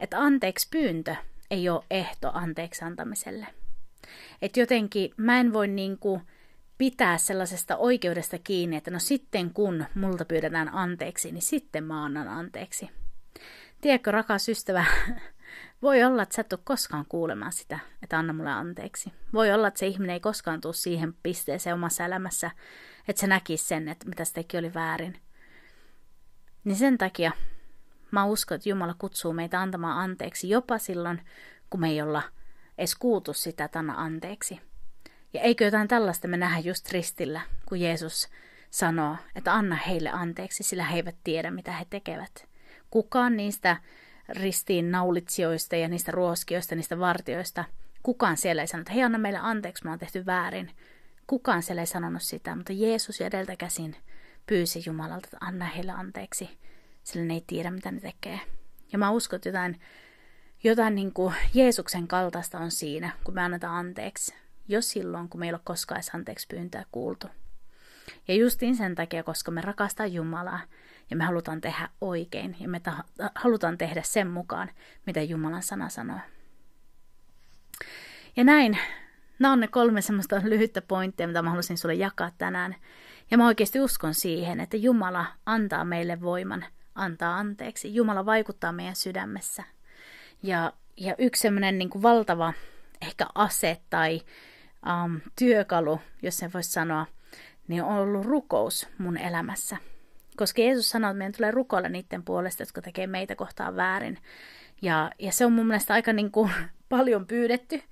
että 0.00 0.18
anteeksi 0.18 0.68
pyyntö 0.70 1.16
ei 1.50 1.68
ole 1.68 1.84
ehto 1.90 2.30
anteeksi 2.34 2.84
antamiselle. 2.84 3.46
Että 4.42 4.60
jotenkin 4.60 5.10
mä 5.16 5.40
en 5.40 5.52
voi 5.52 5.68
niinku 5.68 6.22
pitää 6.78 7.18
sellaisesta 7.18 7.76
oikeudesta 7.76 8.38
kiinni, 8.38 8.76
että 8.76 8.90
no 8.90 8.98
sitten 8.98 9.50
kun 9.50 9.84
multa 9.94 10.24
pyydetään 10.24 10.74
anteeksi, 10.74 11.32
niin 11.32 11.42
sitten 11.42 11.84
mä 11.84 12.04
annan 12.04 12.28
anteeksi. 12.28 12.90
Tiedätkö, 13.80 14.10
rakas 14.10 14.48
ystävä, 14.48 14.84
voi 15.82 16.04
olla, 16.04 16.22
että 16.22 16.34
sä 16.34 16.40
et 16.40 16.52
ole 16.52 16.60
koskaan 16.64 17.04
kuulemaan 17.08 17.52
sitä, 17.52 17.78
että 18.02 18.18
anna 18.18 18.32
mulle 18.32 18.50
anteeksi. 18.50 19.12
Voi 19.32 19.52
olla, 19.52 19.68
että 19.68 19.80
se 19.80 19.86
ihminen 19.86 20.14
ei 20.14 20.20
koskaan 20.20 20.60
tule 20.60 20.74
siihen 20.74 21.14
pisteeseen 21.22 21.74
omassa 21.74 22.04
elämässä, 22.04 22.50
että 23.08 23.20
se 23.20 23.26
näkisi 23.26 23.64
sen, 23.64 23.88
että 23.88 24.08
mitä 24.08 24.24
se 24.24 24.32
teki 24.32 24.58
oli 24.58 24.74
väärin. 24.74 25.20
Niin 26.64 26.76
sen 26.76 26.98
takia 26.98 27.32
mä 28.10 28.24
uskon, 28.24 28.56
että 28.56 28.68
Jumala 28.68 28.94
kutsuu 28.98 29.32
meitä 29.32 29.60
antamaan 29.60 29.98
anteeksi 29.98 30.48
jopa 30.48 30.78
silloin, 30.78 31.20
kun 31.70 31.80
me 31.80 31.88
ei 31.88 32.02
olla 32.02 32.22
edes 32.78 32.94
kuultu 32.94 33.32
sitä, 33.32 33.64
että 33.64 33.78
anna 33.78 33.94
anteeksi. 33.96 34.60
Ja 35.32 35.40
eikö 35.40 35.64
jotain 35.64 35.88
tällaista 35.88 36.28
me 36.28 36.36
nähdä 36.36 36.58
just 36.58 36.92
ristillä, 36.92 37.40
kun 37.68 37.80
Jeesus 37.80 38.28
sanoo, 38.70 39.16
että 39.36 39.54
anna 39.54 39.76
heille 39.76 40.10
anteeksi, 40.10 40.62
sillä 40.62 40.84
he 40.84 40.96
eivät 40.96 41.16
tiedä, 41.24 41.50
mitä 41.50 41.72
he 41.72 41.86
tekevät. 41.90 42.48
Kukaan 42.90 43.36
niistä 43.36 43.76
ristiin 44.28 44.90
naulitsijoista 44.90 45.76
ja 45.76 45.88
niistä 45.88 46.12
ruoskioista, 46.12 46.74
niistä 46.74 46.98
vartioista, 46.98 47.64
kukaan 48.02 48.36
siellä 48.36 48.62
ei 48.62 48.68
sanonut, 48.68 48.88
että 48.88 48.94
hei 48.94 49.02
anna 49.02 49.18
meille 49.18 49.38
anteeksi, 49.42 49.84
me 49.84 49.90
on 49.90 49.98
tehty 49.98 50.26
väärin. 50.26 50.70
Kukaan 51.26 51.62
siellä 51.62 51.82
ei 51.82 51.86
sanonut 51.86 52.22
sitä, 52.22 52.56
mutta 52.56 52.72
Jeesus 52.72 53.20
edeltä 53.20 53.56
käsin 53.56 53.96
pyysi 54.46 54.82
Jumalalta, 54.86 55.26
että 55.26 55.36
anna 55.40 55.64
heille 55.64 55.92
anteeksi, 55.92 56.58
sillä 57.02 57.26
ne 57.26 57.34
ei 57.34 57.44
tiedä, 57.46 57.70
mitä 57.70 57.90
ne 57.90 58.00
tekee. 58.00 58.40
Ja 58.92 58.98
mä 58.98 59.10
uskon, 59.10 59.36
että 59.36 59.48
jotain, 59.48 59.80
jotain 60.64 60.94
niin 60.94 61.12
kuin 61.12 61.34
Jeesuksen 61.54 62.08
kaltaista 62.08 62.58
on 62.58 62.70
siinä, 62.70 63.12
kun 63.24 63.34
me 63.34 63.42
annetaan 63.42 63.76
anteeksi, 63.76 64.34
jo 64.68 64.82
silloin, 64.82 65.28
kun 65.28 65.40
meillä 65.40 65.56
ei 65.56 65.58
ole 65.58 65.64
koskaan 65.64 65.96
edes 65.96 66.14
anteeksi 66.14 66.46
pyyntöä 66.50 66.84
kuultu. 66.92 67.26
Ja 68.28 68.34
justiin 68.34 68.76
sen 68.76 68.94
takia, 68.94 69.22
koska 69.22 69.50
me 69.50 69.60
rakastaa 69.60 70.06
Jumalaa 70.06 70.60
ja 71.10 71.16
me 71.16 71.24
halutaan 71.24 71.60
tehdä 71.60 71.88
oikein 72.00 72.56
ja 72.60 72.68
me 72.68 72.80
ta- 72.80 73.04
halutaan 73.34 73.78
tehdä 73.78 74.02
sen 74.02 74.30
mukaan, 74.30 74.70
mitä 75.06 75.22
Jumalan 75.22 75.62
sana 75.62 75.88
sanoo. 75.88 76.18
Ja 78.36 78.44
näin, 78.44 78.78
nämä 79.38 79.52
on 79.52 79.60
ne 79.60 79.68
kolme 79.68 80.02
semmoista 80.02 80.40
lyhyttä 80.44 80.82
pointtia, 80.82 81.26
mitä 81.26 81.42
mä 81.42 81.50
halusin 81.50 81.78
sulle 81.78 81.94
jakaa 81.94 82.30
tänään. 82.38 82.76
Ja 83.30 83.38
mä 83.38 83.46
oikeasti 83.46 83.80
uskon 83.80 84.14
siihen, 84.14 84.60
että 84.60 84.76
Jumala 84.76 85.26
antaa 85.46 85.84
meille 85.84 86.20
voiman 86.20 86.64
antaa 86.94 87.38
anteeksi. 87.38 87.94
Jumala 87.94 88.26
vaikuttaa 88.26 88.72
meidän 88.72 88.96
sydämessä. 88.96 89.73
Ja, 90.42 90.72
ja 90.96 91.14
yksi 91.18 91.42
semmoinen 91.42 91.78
niin 91.78 92.02
valtava 92.02 92.52
ehkä 93.02 93.26
ase 93.34 93.80
tai 93.90 94.20
um, 95.04 95.20
työkalu, 95.38 96.00
jos 96.22 96.36
sen 96.36 96.52
voisi 96.54 96.70
sanoa, 96.70 97.06
niin 97.68 97.82
on 97.82 97.98
ollut 97.98 98.26
rukous 98.26 98.88
mun 98.98 99.16
elämässä. 99.16 99.76
Koska 100.36 100.62
Jeesus 100.62 100.90
sanoi, 100.90 101.10
että 101.10 101.18
meidän 101.18 101.32
tulee 101.32 101.50
rukoilla 101.50 101.88
niiden 101.88 102.22
puolesta, 102.22 102.62
jotka 102.62 102.82
tekee 102.82 103.06
meitä 103.06 103.36
kohtaan 103.36 103.76
väärin. 103.76 104.18
Ja, 104.82 105.10
ja 105.18 105.32
se 105.32 105.46
on 105.46 105.52
mun 105.52 105.66
mielestä 105.66 105.94
aika 105.94 106.12
niin 106.12 106.30
kuin, 106.30 106.50
paljon 106.88 107.26
pyydetty 107.26 107.82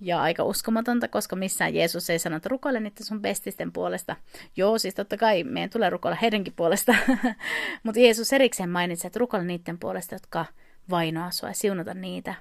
ja 0.00 0.22
aika 0.22 0.44
uskomatonta, 0.44 1.08
koska 1.08 1.36
missään 1.36 1.74
Jeesus 1.74 2.10
ei 2.10 2.18
sano, 2.18 2.36
että 2.36 2.48
rukoile 2.48 2.80
niiden 2.80 3.06
sun 3.06 3.22
bestisten 3.22 3.72
puolesta. 3.72 4.16
Joo, 4.56 4.78
siis 4.78 4.94
totta 4.94 5.16
kai 5.16 5.44
meidän 5.44 5.70
tulee 5.70 5.90
rukoilla 5.90 6.18
heidänkin 6.22 6.52
puolesta, 6.56 6.94
mutta 7.82 8.00
Jeesus 8.00 8.32
erikseen 8.32 8.70
mainitsi, 8.70 9.06
että 9.06 9.18
rukoile 9.18 9.44
niiden 9.44 9.78
puolesta, 9.78 10.14
jotka 10.14 10.44
vainoa 10.90 11.30
sua 11.30 11.48
ja 11.48 11.54
siunata 11.54 11.94
niitä. 11.94 12.34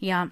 Ja 0.00 0.26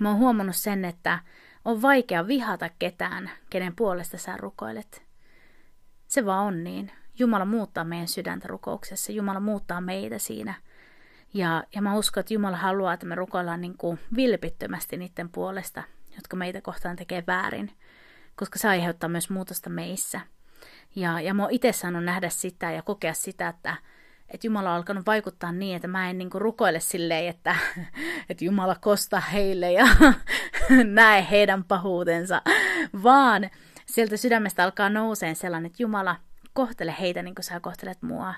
mä 0.00 0.08
oon 0.08 0.18
huomannut 0.18 0.56
sen, 0.56 0.84
että 0.84 1.18
on 1.64 1.82
vaikea 1.82 2.26
vihata 2.26 2.70
ketään, 2.78 3.30
kenen 3.50 3.76
puolesta 3.76 4.18
sä 4.18 4.36
rukoilet. 4.36 5.02
Se 6.08 6.26
vaan 6.26 6.46
on 6.46 6.64
niin. 6.64 6.92
Jumala 7.18 7.44
muuttaa 7.44 7.84
meidän 7.84 8.08
sydäntä 8.08 8.48
rukouksessa. 8.48 9.12
Jumala 9.12 9.40
muuttaa 9.40 9.80
meitä 9.80 10.18
siinä. 10.18 10.54
Ja, 11.34 11.64
ja 11.74 11.82
mä 11.82 11.94
uskon, 11.96 12.20
että 12.20 12.34
Jumala 12.34 12.56
haluaa, 12.56 12.92
että 12.92 13.06
me 13.06 13.14
rukoillaan 13.14 13.60
niin 13.60 13.78
kuin 13.78 13.98
vilpittömästi 14.16 14.96
niiden 14.96 15.28
puolesta, 15.28 15.82
jotka 16.14 16.36
meitä 16.36 16.60
kohtaan 16.60 16.96
tekee 16.96 17.24
väärin, 17.26 17.70
koska 18.36 18.58
se 18.58 18.68
aiheuttaa 18.68 19.08
myös 19.08 19.30
muutosta 19.30 19.70
meissä. 19.70 20.20
Ja, 20.96 21.20
ja 21.20 21.34
mä 21.34 21.42
oon 21.42 21.52
itse 21.52 21.72
saanut 21.72 22.04
nähdä 22.04 22.28
sitä 22.28 22.70
ja 22.70 22.82
kokea 22.82 23.14
sitä, 23.14 23.48
että, 23.48 23.76
että 24.28 24.46
Jumala 24.46 24.70
on 24.70 24.76
alkanut 24.76 25.06
vaikuttaa 25.06 25.52
niin, 25.52 25.76
että 25.76 25.88
mä 25.88 26.10
en 26.10 26.18
niin 26.18 26.30
rukoile 26.34 26.80
silleen, 26.80 27.28
että, 27.28 27.56
että 28.30 28.44
Jumala 28.44 28.76
kosta 28.80 29.20
heille 29.20 29.72
ja 29.72 29.86
näe 30.84 31.26
heidän 31.30 31.64
pahuutensa, 31.64 32.42
vaan 33.02 33.50
sieltä 33.86 34.16
sydämestä 34.16 34.64
alkaa 34.64 34.90
nouseen 34.90 35.36
sellainen, 35.36 35.66
että 35.66 35.82
Jumala, 35.82 36.16
kohtele 36.52 36.94
heitä 37.00 37.22
niin 37.22 37.34
kuin 37.34 37.44
sä 37.44 37.60
kohtelet 37.60 38.02
mua. 38.02 38.34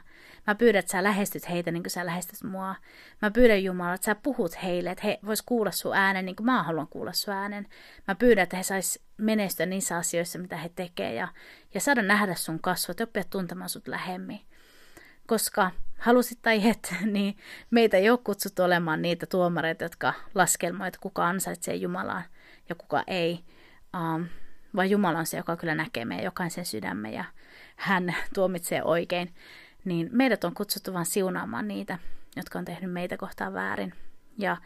Mä 0.47 0.55
pyydän, 0.55 0.79
että 0.79 0.93
sä 0.93 1.03
lähestyt 1.03 1.49
heitä 1.49 1.71
niin 1.71 1.83
kuin 1.83 1.91
sä 1.91 2.07
lähestyt 2.07 2.43
mua. 2.43 2.75
Mä 3.23 3.31
pyydän 3.31 3.65
Jumala, 3.65 3.95
että 3.95 4.05
sä 4.05 4.15
puhut 4.15 4.63
heille, 4.63 4.91
että 4.91 5.07
he 5.07 5.19
vois 5.27 5.43
kuulla 5.43 5.71
sun 5.71 5.97
äänen 5.97 6.27
niin 6.27 6.37
kuin 6.37 6.45
mä 6.45 6.63
haluan 6.63 6.89
kuulla 6.89 7.13
sun 7.13 7.35
äänen. 7.35 7.67
Mä 8.09 8.15
pyydän, 8.15 8.43
että 8.43 8.57
he 8.57 8.63
sais 8.63 9.01
menestyä 9.17 9.67
niissä 9.67 9.97
asioissa, 9.97 10.39
mitä 10.39 10.57
he 10.57 10.69
tekee 10.69 11.15
ja, 11.15 11.29
ja 11.75 11.81
saada 11.81 12.03
nähdä 12.03 12.35
sun 12.35 12.61
kasvot 12.61 13.01
oppia 13.01 13.25
tuntemaan 13.31 13.71
sut 13.71 13.89
lähemmin 13.89 14.41
koska 15.27 15.71
halusit 15.99 16.39
tai 16.43 16.69
et, 16.69 16.95
niin 17.13 17.37
meitä 17.71 17.97
ei 17.97 18.11
ole 18.11 18.19
kutsuttu 18.25 18.63
olemaan 18.63 19.03
niitä 19.03 19.27
tuomareita, 19.27 19.85
jotka 19.85 20.15
laskelmoivat, 20.35 20.87
että 20.89 21.03
kuka 21.03 21.29
ansaitsee 21.29 21.75
Jumalaa 21.75 22.23
ja 22.69 22.75
kuka 22.75 23.03
ei, 23.07 23.45
um, 23.97 24.27
vaan 24.77 24.91
Jumala 24.91 25.19
on 25.19 25.27
se, 25.27 25.37
joka 25.37 25.57
kyllä 25.57 25.75
näkee 25.75 26.05
meidän 26.05 26.25
jokaisen 26.25 26.67
sydämme 26.67 27.11
ja 27.11 27.25
hän 27.77 28.15
tuomitsee 28.35 28.83
oikein. 28.83 29.35
Niin 29.85 30.09
meidät 30.13 30.45
on 30.45 30.55
kutsuttu 30.55 30.95
vain 30.95 31.07
siunaamaan 31.07 31.69
niitä, 31.69 31.99
jotka 32.37 32.59
on 32.59 32.65
tehnyt 32.65 32.93
meitä 32.93 33.17
kohtaan 33.17 33.55
väärin. 33.55 33.95
Ja 34.39 34.57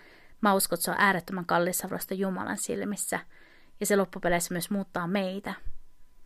mä 0.41 0.55
uskon, 0.55 0.77
että 0.77 0.85
se 0.85 0.91
on 0.91 0.97
äärettömän 1.01 1.47
kallis 1.47 1.83
Jumalan 2.15 2.59
silmissä. 2.59 3.21
Ja 3.81 3.87
se 3.87 3.97
loppupeleissä 3.97 4.55
myös 4.55 4.71
muuttaa 4.71 5.07
meitä 5.07 5.55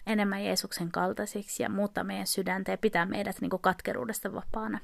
enemmän 0.06 0.44
Jeesuksen 0.44 0.92
kaltaisiksi 0.92 1.62
ja 1.62 1.68
muuttaa 1.68 2.04
meidän 2.04 2.26
sydäntä 2.26 2.70
ja 2.70 2.78
pitää 2.78 3.06
meidät 3.06 3.40
niin 3.40 3.50
kuin 3.50 3.62
katkeruudesta 3.62 4.32
vapaana. 4.32 4.78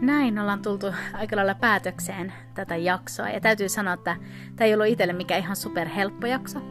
Näin 0.00 0.38
ollaan 0.38 0.62
tultu 0.62 0.86
aika 1.12 1.36
lailla 1.36 1.54
päätökseen 1.54 2.32
tätä 2.54 2.76
jaksoa. 2.76 3.28
Ja 3.30 3.40
täytyy 3.40 3.68
sanoa, 3.68 3.94
että 3.94 4.16
tämä 4.56 4.66
ei 4.66 4.74
ollut 4.74 4.86
itselle 4.86 5.12
mikään 5.12 5.40
ihan 5.40 5.56
superhelppo 5.56 6.26
jakso, 6.26 6.62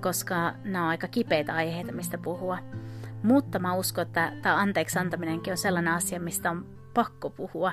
koska 0.00 0.54
nämä 0.64 0.84
on 0.84 0.90
aika 0.90 1.08
kipeitä 1.08 1.54
aiheita, 1.54 1.92
mistä 1.92 2.18
puhua. 2.18 2.58
Mutta 3.22 3.58
mä 3.58 3.74
uskon, 3.74 4.02
että 4.02 4.32
tämä 4.42 4.56
anteeksi 4.56 4.98
antaminenkin 4.98 5.52
on 5.52 5.58
sellainen 5.58 5.92
asia, 5.92 6.20
mistä 6.20 6.50
on 6.50 6.66
pakko 6.94 7.30
puhua 7.30 7.72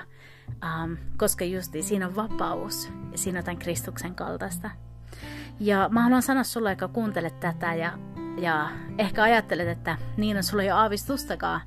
um, 0.84 0.96
koska 1.16 1.44
justi 1.44 1.82
siinä 1.82 2.06
on 2.06 2.16
vapaus 2.16 2.92
ja 3.12 3.18
siinä 3.18 3.38
on 3.38 3.44
tämän 3.44 3.58
Kristuksen 3.58 4.14
kaltaista. 4.14 4.70
Ja 5.60 5.88
mä 5.88 6.02
haluan 6.02 6.22
sanoa 6.22 6.44
sulle, 6.44 6.70
joka 6.70 6.88
kuuntelet 6.88 7.40
tätä 7.40 7.74
ja, 7.74 7.98
ja 8.38 8.68
ehkä 8.98 9.22
ajattelet, 9.22 9.68
että 9.68 9.96
niin 10.16 10.36
on 10.36 10.42
sulla 10.42 10.62
jo 10.62 10.76
aavistustakaan, 10.76 11.60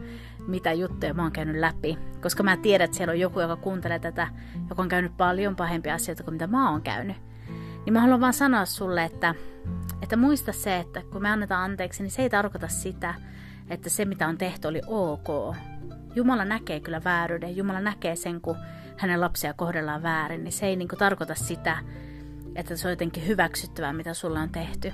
mitä 0.48 0.74
juttuja 0.74 1.14
mä 1.14 1.22
oon 1.22 1.32
käynyt 1.32 1.56
läpi. 1.56 1.98
Koska 2.22 2.44
mä 2.44 2.58
tiedän, 2.58 2.86
että 2.86 2.98
siellä 2.98 3.12
on 3.12 3.20
joku, 3.20 3.40
joka 3.40 3.56
kuuntelee 3.56 4.00
tätä, 4.00 4.28
joka 4.70 4.82
on 4.82 4.90
käynyt 4.90 5.18
paljon 5.18 5.56
pahempia 5.56 5.94
asioita 5.94 6.24
kuin 6.24 6.34
mitä 6.34 6.48
mä 6.48 6.72
oon 6.72 6.82
käynyt. 6.82 7.18
Niin 7.86 7.94
mä 7.94 8.02
haluan 8.02 8.22
vaan 8.22 8.34
sanoa 8.34 8.66
sulle, 8.66 9.04
että, 9.04 9.36
että 10.02 10.16
muista 10.16 10.52
se, 10.52 10.78
että 10.78 11.02
kun 11.12 11.22
me 11.22 11.30
annetaan 11.30 11.72
anteeksi, 11.72 12.04
niin 12.04 12.12
se 12.12 12.22
ei 12.22 12.30
tarkoita 12.30 12.68
sitä, 12.68 13.16
että 13.70 13.90
se 13.90 14.06
mitä 14.06 14.28
on 14.28 14.38
tehty 14.38 14.68
oli 14.68 14.82
ok, 14.88 15.56
Jumala 16.16 16.46
näkee 16.46 16.80
kyllä 16.80 17.02
vääryyden, 17.04 17.58
Jumala 17.58 17.80
näkee 17.80 18.16
sen, 18.16 18.42
kun 18.42 18.58
hänen 18.98 19.22
lapsia 19.22 19.54
kohdellaan 19.54 20.04
väärin, 20.04 20.44
niin 20.44 20.52
se 20.52 20.66
ei 20.66 20.76
niin 20.76 20.88
kuin 20.88 21.00
tarkoita 21.00 21.36
sitä, 21.36 21.78
että 22.56 22.76
se 22.76 22.88
on 22.88 22.92
jotenkin 22.92 23.28
hyväksyttävää, 23.28 23.94
mitä 23.94 24.14
sulla 24.14 24.40
on 24.40 24.50
tehty. 24.50 24.94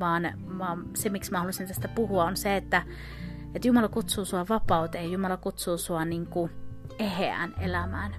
Vaan, 0.00 0.32
vaan 0.58 0.84
se, 0.94 1.08
miksi 1.08 1.30
mä 1.30 1.38
haluaisin 1.38 1.68
tästä 1.68 1.88
puhua, 1.88 2.24
on 2.24 2.36
se, 2.36 2.56
että, 2.56 2.82
että 3.54 3.68
Jumala 3.68 3.88
kutsuu 3.88 4.24
sua 4.24 4.46
vapauteen, 4.48 5.12
Jumala 5.12 5.36
kutsuu 5.36 5.78
sua 5.78 6.04
niin 6.04 6.26
kuin 6.26 6.50
eheään 6.98 7.54
elämään. 7.60 8.14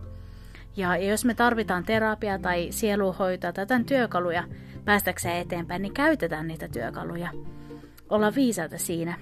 Ja, 0.77 0.97
ja 0.97 1.09
jos 1.09 1.25
me 1.25 1.33
tarvitaan 1.33 1.83
terapiaa 1.83 2.39
tai 2.39 2.67
sieluhoitoa 2.69 3.53
tai 3.53 3.61
jotain 3.61 3.85
työkaluja 3.85 4.43
päästäkseen 4.85 5.37
eteenpäin, 5.37 5.81
niin 5.81 5.93
käytetään 5.93 6.47
niitä 6.47 6.67
työkaluja. 6.67 7.31
Olla 8.09 8.35
viisaita 8.35 8.77
siinä. 8.77 9.17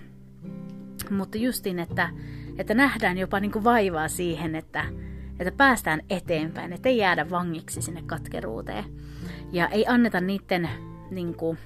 Mutta 1.10 1.38
justin, 1.38 1.80
että 1.80 2.10
että 2.58 2.74
nähdään 2.74 3.18
jopa 3.18 3.40
niin 3.40 3.52
kuin 3.52 3.64
vaivaa 3.64 4.08
siihen, 4.08 4.56
että, 4.56 4.86
että 5.40 5.52
päästään 5.58 6.02
eteenpäin, 6.10 6.74
että 6.74 6.90
ei 6.90 6.98
jäädä 6.98 7.30
vangiksi 7.30 7.82
sinne 7.82 8.02
katkeruuteen. 8.06 8.84
Ja 9.52 9.68
ei 9.68 9.86
anneta 9.88 10.22
niiden 10.22 10.70
niin 11.12 11.36
kuin, 11.36 11.58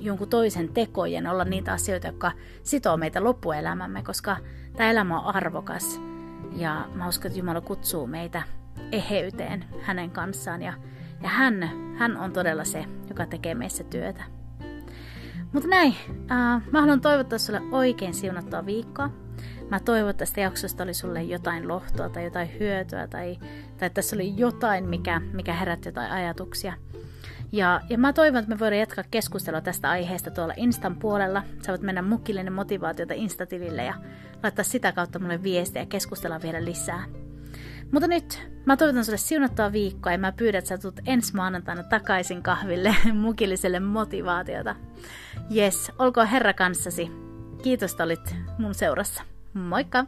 jonkun 0.00 0.28
toisen 0.28 0.68
tekojen 0.68 1.26
olla 1.26 1.44
niitä 1.44 1.72
asioita, 1.72 2.06
jotka 2.06 2.32
sitoo 2.62 2.96
meitä 2.96 3.24
loppuelämämme, 3.24 4.02
koska 4.02 4.36
tämä 4.76 4.90
elämä 4.90 5.20
on 5.20 5.34
arvokas. 5.34 6.00
Ja 6.56 6.88
mä 6.94 7.08
uskon, 7.08 7.26
että 7.26 7.38
Jumala 7.38 7.60
kutsuu 7.60 8.06
meitä 8.06 8.42
eheyteen 8.92 9.64
hänen 9.82 10.10
kanssaan 10.10 10.62
ja, 10.62 10.72
ja 11.22 11.28
hän, 11.28 11.70
hän 11.96 12.16
on 12.16 12.32
todella 12.32 12.64
se, 12.64 12.84
joka 13.08 13.26
tekee 13.26 13.54
meissä 13.54 13.84
työtä. 13.84 14.24
Mutta 15.52 15.68
näin, 15.68 15.94
äh, 16.30 16.62
mä 16.70 16.80
haluan 16.80 17.00
toivottaa 17.00 17.38
sulle 17.38 17.60
oikein 17.72 18.14
siunattua 18.14 18.66
viikkoa. 18.66 19.10
Mä 19.70 19.80
toivon, 19.80 20.10
että 20.10 20.18
tästä 20.18 20.40
jaksosta 20.40 20.82
oli 20.82 20.94
sulle 20.94 21.22
jotain 21.22 21.68
lohtoa 21.68 22.08
tai 22.08 22.24
jotain 22.24 22.50
hyötyä 22.60 23.06
tai, 23.06 23.36
tai 23.38 23.86
että 23.86 23.90
tässä 23.90 24.16
oli 24.16 24.34
jotain, 24.36 24.88
mikä, 24.88 25.20
mikä 25.32 25.52
herätti 25.52 25.88
jotain 25.88 26.10
ajatuksia. 26.10 26.72
Ja, 27.52 27.80
ja 27.88 27.98
mä 27.98 28.12
toivon, 28.12 28.38
että 28.38 28.54
me 28.54 28.58
voidaan 28.58 28.80
jatkaa 28.80 29.04
keskustelua 29.10 29.60
tästä 29.60 29.90
aiheesta 29.90 30.30
tuolla 30.30 30.54
Instan 30.56 30.96
puolella. 30.96 31.42
Sä 31.66 31.72
voit 31.72 31.82
mennä 31.82 32.02
mukillinen 32.02 32.52
motivaatiota 32.52 33.14
Instatilille 33.14 33.84
ja 33.84 33.94
laittaa 34.42 34.64
sitä 34.64 34.92
kautta 34.92 35.18
mulle 35.18 35.42
viestiä 35.42 35.82
ja 35.82 35.86
keskustella 35.86 36.42
vielä 36.42 36.64
lisää. 36.64 37.04
Mutta 37.92 38.08
nyt 38.08 38.48
mä 38.66 38.76
toivotan 38.76 39.04
sulle 39.04 39.18
siunattua 39.18 39.72
viikkoa 39.72 40.12
ja 40.12 40.18
mä 40.18 40.32
pyydän, 40.32 40.58
että 40.58 40.68
sä 40.68 40.78
tulet 40.78 41.00
ensi 41.06 41.36
maanantaina 41.36 41.82
takaisin 41.82 42.42
kahville 42.42 42.96
mukilliselle 43.14 43.80
motivaatiota. 43.80 44.76
Yes, 45.56 45.92
olkoon 45.98 46.26
Herra 46.26 46.52
kanssasi. 46.52 47.10
Kiitos, 47.62 47.90
että 47.90 48.04
olit 48.04 48.34
mun 48.58 48.74
seurassa. 48.74 49.22
Moikka! 49.54 50.06